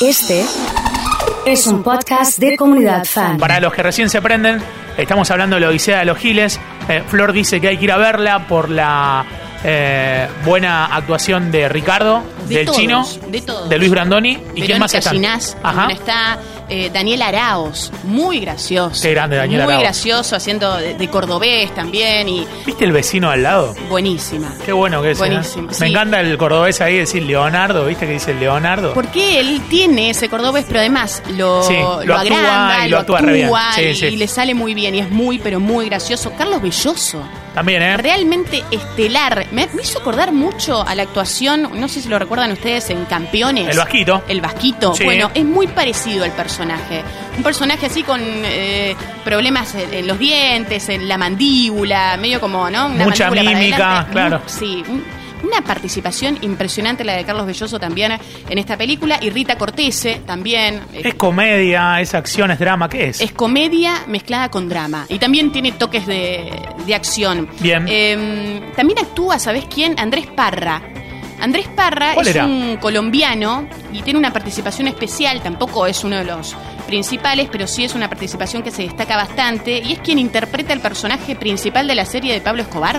[0.00, 0.44] Este
[1.46, 3.38] es un podcast de comunidad fan.
[3.38, 4.62] Para los que recién se prenden,
[4.96, 6.60] estamos hablando de la Odisea de los Giles.
[6.88, 9.24] Eh, Flor dice que hay que ir a verla por la
[9.64, 13.78] eh, buena actuación de Ricardo, De del todos, chino, de todos.
[13.78, 14.38] Luis Brandoni.
[14.54, 15.10] ¿Y quién más está?
[15.10, 15.88] Ginás, Ajá.
[15.90, 16.38] está
[16.68, 19.02] eh, Daniel Araos, muy gracioso.
[19.02, 23.42] Qué grande Daniel Muy gracioso, haciendo de, de cordobés también y ¿Viste el vecino al
[23.42, 23.74] lado?
[23.88, 24.52] buenísima.
[24.64, 25.18] Qué bueno que es.
[25.18, 25.26] ¿eh?
[25.26, 28.94] Buenísimo, Me encanta el cordobés ahí decir Leonardo, ¿viste que dice Leonardo?
[28.94, 33.20] Porque él tiene ese cordobés, pero además lo, Sí, lo, agranda, y lo actúa
[33.74, 34.06] sí.
[34.06, 36.32] y le sale muy bien y es muy, pero muy gracioso.
[36.36, 37.22] Carlos Belloso,
[37.56, 37.96] También, ¿eh?
[37.96, 39.46] realmente estelar.
[39.50, 43.06] Me, me hizo acordar mucho a la actuación, no sé si lo recuerdan ustedes, en
[43.06, 43.70] Campeones.
[43.70, 44.22] El Vasquito.
[44.28, 44.94] El Vasquito.
[44.94, 45.04] Sí.
[45.04, 47.02] Bueno, es muy parecido al personaje.
[47.34, 52.88] Un personaje así con eh, problemas en, los dientes, en la mandíbula, medio como, ¿no?
[52.88, 54.42] Una Mucha mímica, claro.
[54.44, 58.12] Sí, un- una participación impresionante la de Carlos Belloso también
[58.48, 59.18] en esta película.
[59.20, 60.76] Y Rita Cortese también.
[60.92, 63.20] eh, Es comedia, es acción, es drama, ¿qué es?
[63.20, 65.06] es comedia mezclada con drama.
[65.08, 66.50] Y también tiene toques de,
[66.86, 67.48] de acción.
[67.60, 67.86] Bien.
[67.88, 69.98] Eh, también actúa, ¿sabes quién?
[69.98, 70.82] Andrés Parra.
[71.38, 72.46] Andrés Parra ¿Cuál es era?
[72.46, 75.42] un colombiano y tiene una participación especial.
[75.42, 79.82] Tampoco es uno de los principales, pero sí es una participación que se destaca bastante.
[79.84, 82.98] Y es quien interpreta el personaje principal de la serie de Pablo Escobar.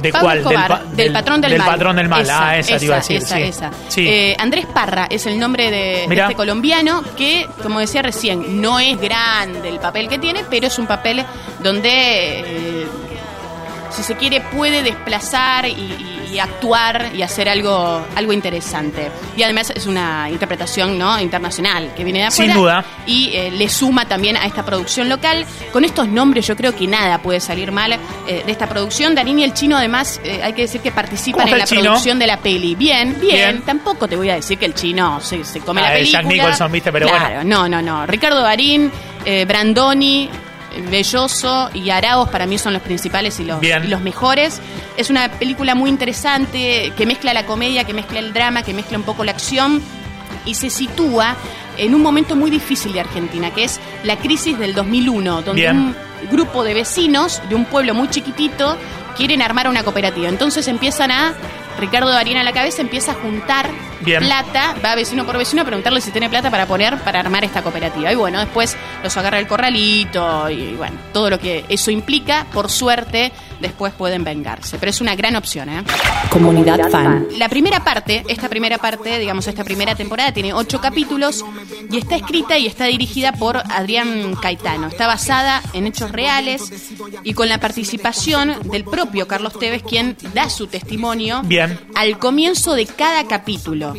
[0.00, 0.38] ¿De Pablo cuál?
[0.38, 1.66] Escobar, pa- del, patrón del, mal.
[1.66, 2.28] patrón del mal.
[2.30, 3.16] ah, esa, te iba a decir.
[3.18, 3.42] Esa, sí.
[3.42, 3.70] esa.
[3.88, 4.06] Sí.
[4.08, 9.00] Eh, Andrés Parra es el nombre de, este colombiano que, como decía recién, no es
[9.00, 11.24] grande el papel que tiene, pero es un papel
[11.60, 12.86] donde, eh,
[13.90, 19.10] si se quiere, puede desplazar y, y- y actuar y hacer algo, algo interesante.
[19.36, 21.20] Y además es una interpretación ¿no?
[21.20, 22.84] internacional que viene de Sin afuera duda.
[23.06, 25.44] y eh, le suma también a esta producción local.
[25.72, 29.14] Con estos nombres yo creo que nada puede salir mal eh, de esta producción.
[29.14, 31.80] Darín y el chino además eh, hay que decir que participan ¿Cómo en la chino?
[31.82, 32.74] producción de la peli.
[32.74, 33.62] Bien, bien, Bien.
[33.62, 36.44] Tampoco te voy a decir que el chino se, se come Ah, la Jack película.
[36.44, 36.92] Nicholson, ¿viste?
[36.92, 38.06] Pero claro, no, no, no.
[38.06, 38.90] Ricardo Darín,
[39.46, 40.28] Brandoni...
[40.90, 44.60] Belloso y Araos para mí son los principales y los, y los mejores.
[44.96, 48.98] Es una película muy interesante que mezcla la comedia, que mezcla el drama, que mezcla
[48.98, 49.82] un poco la acción
[50.44, 51.36] y se sitúa
[51.76, 55.76] en un momento muy difícil de Argentina, que es la crisis del 2001, donde Bien.
[55.76, 55.96] un
[56.30, 58.76] grupo de vecinos de un pueblo muy chiquitito
[59.16, 60.28] quieren armar una cooperativa.
[60.28, 61.34] Entonces empiezan a,
[61.78, 63.70] Ricardo Darín a la cabeza empieza a juntar
[64.00, 64.20] Bien.
[64.20, 67.62] plata, va vecino por vecino a preguntarle si tiene plata para poner, para armar esta
[67.62, 68.12] cooperativa.
[68.12, 72.70] Y bueno, después los agarra el corralito y bueno, todo lo que eso implica, por
[72.70, 74.78] suerte, después pueden vengarse.
[74.78, 75.82] Pero es una gran opción, ¿eh?
[76.30, 77.26] Comunidad fan.
[77.36, 81.44] La primera parte, esta primera parte, digamos, esta primera temporada tiene ocho capítulos
[81.90, 84.88] y está escrita y está dirigida por Adrián Caetano.
[84.88, 90.48] Está basada en hechos reales y con la participación del propio Carlos Tevez, quien da
[90.50, 91.78] su testimonio Bien.
[91.94, 93.89] al comienzo de cada capítulo.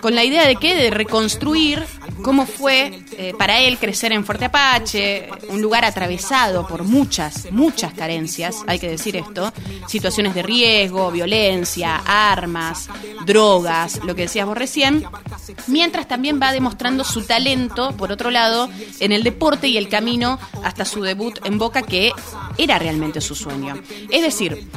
[0.00, 0.74] Con la idea de qué?
[0.74, 1.84] De reconstruir
[2.22, 7.92] cómo fue eh, para él crecer en Fuerte Apache, un lugar atravesado por muchas, muchas
[7.94, 9.52] carencias, hay que decir esto,
[9.86, 12.88] situaciones de riesgo, violencia, armas,
[13.24, 15.04] drogas, lo que decías vos recién,
[15.66, 18.68] mientras también va demostrando su talento, por otro lado,
[19.00, 22.12] en el deporte y el camino hasta su debut en Boca, que
[22.58, 23.80] era realmente su sueño.
[24.10, 24.68] Es decir,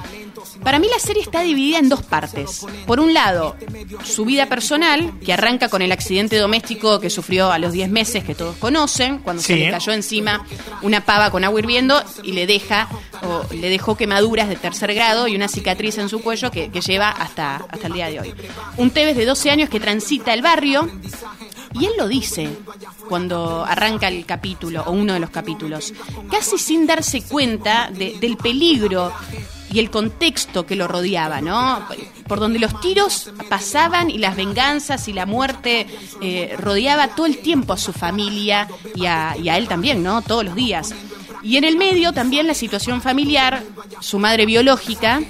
[0.64, 2.66] para mí la serie está dividida en dos partes.
[2.86, 3.56] Por un lado,
[4.04, 8.24] su vida personal, que arranca con el accidente doméstico que sufrió a los 10 meses,
[8.24, 10.46] que todos conocen, cuando se le cayó encima
[10.82, 12.88] una pava con agua hirviendo y le deja
[13.24, 16.82] o le dejó quemaduras de tercer grado y una cicatriz en su cuello que, que
[16.82, 18.34] lleva hasta, hasta el día de hoy.
[18.78, 20.90] Un Tevez de 12 años que transita el barrio
[21.74, 22.50] y él lo dice
[23.08, 25.94] cuando arranca el capítulo o uno de los capítulos,
[26.30, 29.12] casi sin darse cuenta de- del peligro
[29.72, 31.86] y el contexto que lo rodeaba, ¿no?
[32.28, 35.88] Por donde los tiros pasaban y las venganzas y la muerte
[36.22, 40.22] eh, rodeaba todo el tiempo a su familia y a, y a él también, ¿no?
[40.22, 40.94] Todos los días.
[41.44, 43.64] Y en el medio también la situación familiar,
[44.02, 45.22] su madre biológica,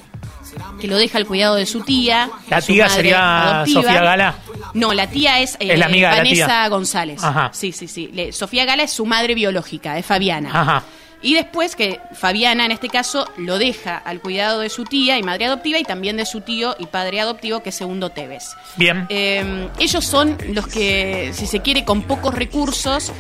[0.79, 2.29] que lo deja al cuidado de su tía.
[2.49, 3.81] La su tía sería adoptiva.
[3.83, 4.35] Sofía Gala.
[4.73, 6.67] No, la tía es, eh, Es la amiga de la Vanessa tía.
[6.69, 7.23] González.
[7.23, 7.51] Ajá.
[7.53, 8.09] Sí, sí, sí.
[8.13, 10.49] Le- Sofía Gala es su madre biológica, es Fabiana.
[10.53, 10.83] Ajá.
[11.21, 15.23] Y después que Fabiana, en este caso, lo deja al cuidado de su tía y
[15.23, 18.55] madre adoptiva y también de su tío y padre adoptivo, que es Segundo Tevez.
[18.77, 19.05] Bien.
[19.09, 23.11] Eh, ellos son los que, si se quiere, con pocos recursos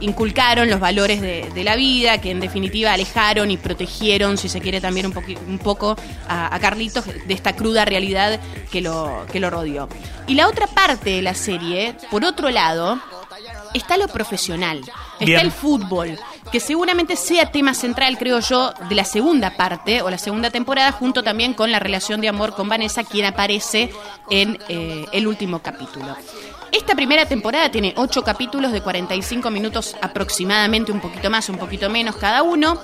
[0.00, 4.60] inculcaron los valores de, de la vida, que en definitiva alejaron y protegieron, si se
[4.60, 5.96] quiere, también un, un poco
[6.28, 9.88] a, a Carlitos de esta cruda realidad que lo, que lo rodeó.
[10.26, 13.00] Y la otra parte de la serie, por otro lado,
[13.74, 14.80] está lo profesional,
[15.20, 16.18] está el fútbol,
[16.50, 20.92] que seguramente sea tema central, creo yo, de la segunda parte o la segunda temporada,
[20.92, 23.90] junto también con la relación de amor con Vanessa, quien aparece
[24.30, 26.16] en eh, el último capítulo.
[26.72, 31.88] Esta primera temporada tiene ocho capítulos de 45 minutos aproximadamente, un poquito más, un poquito
[31.88, 32.78] menos cada uno.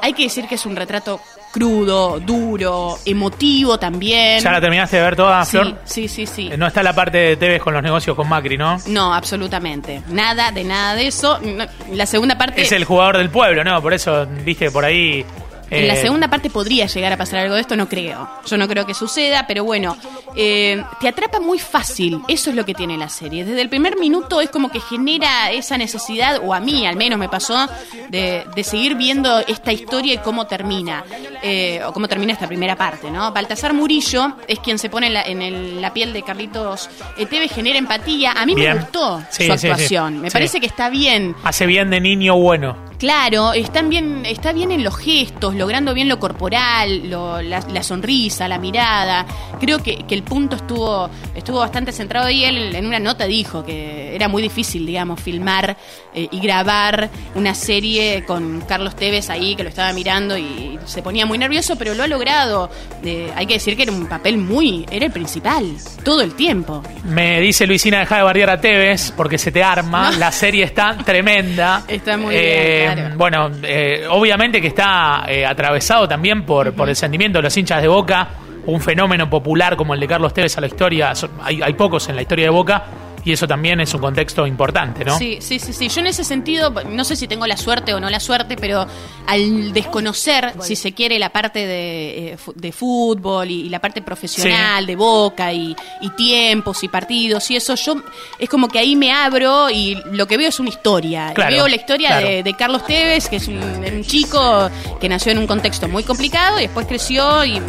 [0.00, 1.20] Hay que decir que es un retrato
[1.56, 4.40] crudo, duro, emotivo también.
[4.40, 5.78] ¿Ya la terminaste de ver toda, Sí, Flor?
[5.84, 6.50] sí, sí, sí.
[6.52, 8.76] Eh, No está la parte de TV con los negocios con Macri, ¿no?
[8.88, 10.02] No, absolutamente.
[10.08, 11.38] Nada de nada de eso.
[11.42, 12.60] No, La segunda parte.
[12.60, 13.80] Es el jugador del pueblo, ¿no?
[13.80, 15.24] Por eso, viste, por ahí...
[15.70, 18.28] En la eh, segunda parte podría llegar a pasar algo de esto, no creo.
[18.46, 19.96] Yo no creo que suceda, pero bueno,
[20.36, 22.20] eh, te atrapa muy fácil.
[22.28, 23.44] Eso es lo que tiene la serie.
[23.44, 27.18] Desde el primer minuto es como que genera esa necesidad, o a mí al menos
[27.18, 27.68] me pasó,
[28.10, 31.04] de, de seguir viendo esta historia y cómo termina.
[31.42, 33.32] eh, o cómo termina esta primera parte, ¿no?
[33.32, 37.26] Baltasar Murillo es quien se pone en la, en el- la piel de Carlitos eh,
[37.26, 38.32] Tevez, genera empatía.
[38.32, 38.74] A mí Bien.
[38.74, 39.66] me gustó Sí, su sí, sí.
[39.68, 40.20] actuación.
[40.20, 41.34] Me parece que está bien.
[41.44, 42.76] Hace bien de niño bueno.
[42.98, 47.82] Claro, están bien, está bien en los gestos, logrando bien lo corporal, lo- la, la
[47.82, 49.26] sonrisa, la mirada.
[49.60, 53.64] Creo que, que el punto estuvo, estuvo bastante centrado y él en una nota dijo
[53.64, 55.76] que era muy difícil, digamos, filmar
[56.14, 61.02] eh, y grabar una serie con Carlos Tevez ahí que lo estaba mirando y se
[61.02, 62.70] ponía muy nervioso, pero lo ha logrado.
[63.04, 66.82] Eh, hay que decir que era un papel muy, era el principal, todo el tiempo.
[67.04, 70.12] Me dice Luisina, deja de bardear a Tevez porque se te arma.
[70.12, 70.16] No.
[70.26, 71.84] La serie está tremenda.
[71.86, 73.16] Está muy Eh, bien, claro.
[73.16, 77.82] Bueno, eh, obviamente que está eh, atravesado también por, por el sentimiento de los hinchas
[77.82, 78.28] de Boca.
[78.66, 81.12] Un fenómeno popular como el de Carlos Tevez a la historia.
[81.44, 82.84] hay pocos en la historia de Boca.
[83.26, 85.18] Y eso también es un contexto importante, ¿no?
[85.18, 85.88] Sí, sí, sí, sí.
[85.88, 88.86] Yo en ese sentido, no sé si tengo la suerte o no la suerte, pero
[89.26, 94.00] al desconocer, si se quiere, la parte de, eh, de fútbol y, y la parte
[94.00, 98.00] profesional de Boca y, y tiempos y partidos y eso, yo
[98.38, 101.32] es como que ahí me abro y lo que veo es una historia.
[101.34, 102.28] Claro, veo la historia claro.
[102.28, 104.70] de, de Carlos Tevez, que es un, un chico
[105.00, 107.60] que nació en un contexto muy complicado y después creció y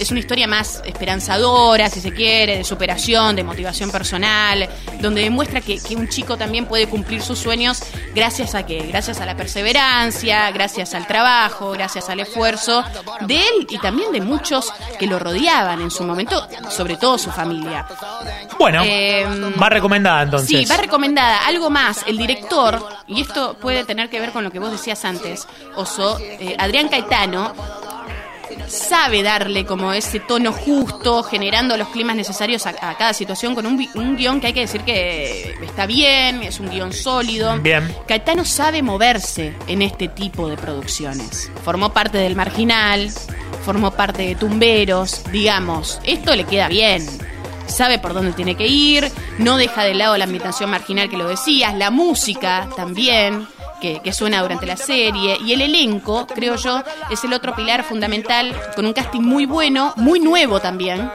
[0.00, 4.68] es una historia más esperanzadora, si se quiere, de superación, de motivación personal,
[5.00, 7.82] donde demuestra que, que un chico también puede cumplir sus sueños
[8.14, 12.84] gracias a que, gracias a la perseverancia, gracias al trabajo, gracias al esfuerzo
[13.26, 17.30] de él y también de muchos que lo rodeaban en su momento, sobre todo su
[17.30, 17.86] familia.
[18.58, 19.26] Bueno, Eh,
[19.60, 20.48] va recomendada entonces.
[20.48, 21.46] Sí, va recomendada.
[21.46, 25.04] Algo más, el director, y esto puede tener que ver con lo que vos decías
[25.04, 25.46] antes,
[25.76, 27.52] Oso, eh, Adrián Caetano,
[28.66, 33.66] sabe darle como ese tono justo, generando los climas necesarios a, a cada situación con
[33.66, 37.58] un, un guion que hay que decir que está bien, es un guion sólido.
[37.58, 37.94] Bien.
[38.06, 41.50] Caetano sabe moverse en este tipo de producciones.
[41.64, 43.10] Formó parte del Marginal,
[43.64, 47.06] formó parte de Tumberos, digamos, esto le queda bien.
[47.66, 51.26] Sabe por dónde tiene que ir, no deja de lado la ambientación marginal que lo
[51.26, 53.48] decías, la música también,
[53.80, 58.54] que, suena durante la serie, y el elenco, creo yo, es el otro pilar fundamental,
[58.74, 61.10] con un casting muy bueno, muy nuevo también.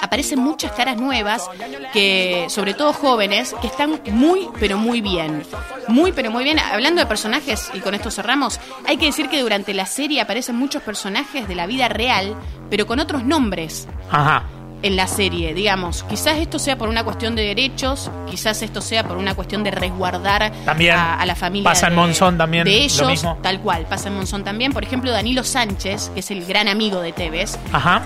[0.00, 1.48] Aparecen muchas caras nuevas,
[1.92, 5.44] que sobre todo jóvenes, que están muy, pero muy bien.
[5.88, 6.58] Muy, pero muy bien.
[6.58, 10.56] Hablando de personajes, y con esto cerramos, hay que decir que durante la serie aparecen
[10.56, 12.34] muchos personajes de la vida real,
[12.70, 14.44] pero con otros nombres Ajá.
[14.84, 16.04] En la serie, digamos.
[16.04, 19.70] Quizás esto sea por una cuestión de derechos, quizás esto sea por una cuestión de
[19.72, 20.94] resguardar También.
[20.94, 21.64] a, a la familia.
[21.70, 23.38] Pasa en de- Monzón también, De lo ellos, mismo.
[23.42, 24.72] tal cual, pasa en Monzón también.
[24.72, 28.02] Por ejemplo, Danilo Sánchez, que es el gran amigo de Tevez, Ajá.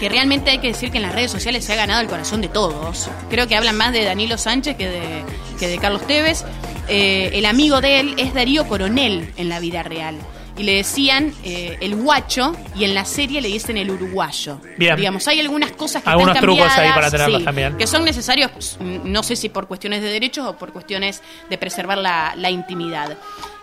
[0.00, 2.40] que realmente hay que decir que en las redes sociales se ha ganado el corazón
[2.40, 3.08] de todos.
[3.30, 5.24] Creo que hablan más de Danilo Sánchez que de,
[5.60, 6.44] que de Carlos Tevez.
[6.88, 10.16] Eh, el amigo de él es Darío Coronel en la vida real.
[10.58, 14.60] Y le decían eh, el guacho y en la serie le dicen el uruguayo.
[14.76, 14.96] Bien.
[14.96, 17.76] Digamos, hay algunas cosas que Algunos están trucos ahí para tenerlos sí, también.
[17.76, 21.58] Que son necesarios, pues, no sé si por cuestiones de derechos o por cuestiones de
[21.58, 23.16] preservar la, la intimidad.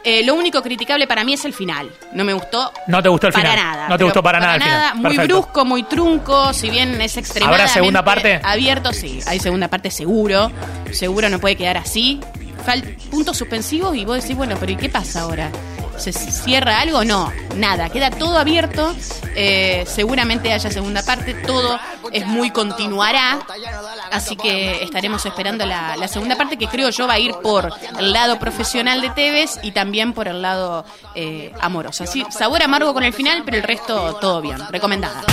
[0.06, 1.90] Eh, lo único criticable para mí es el final.
[2.14, 3.66] No me gustó No te gustó el para final.
[3.66, 3.90] nada.
[3.90, 4.96] No te gustó para nada el final.
[4.96, 5.34] Muy Perfecto.
[5.42, 8.40] brusco, muy trunco, si bien es extremadamente ¿Habrá segunda parte?
[8.44, 9.20] abierto, sí.
[9.28, 10.52] Hay segunda parte seguro.
[10.92, 12.22] Seguro no puede quedar así.
[12.66, 15.50] Fal- puntos suspensivos y vos decís, bueno, pero ¿y qué pasa ahora?
[15.98, 17.04] ¿Se cierra algo?
[17.04, 17.90] No, nada.
[17.90, 18.96] Queda todo abierto.
[19.36, 21.34] Eh, seguramente haya segunda parte.
[21.34, 21.80] Todo
[22.12, 23.40] es muy continuará.
[24.12, 28.14] Así que estaremos esperando la, segunda parte que creo yo va a ir por el
[28.14, 30.86] lado profesional de Tevez y también por el lado
[31.16, 32.04] eh, amoroso.
[32.04, 34.58] Así, sabor amargo con el final, pero el resto todo bien.
[34.70, 35.24] Recomendada.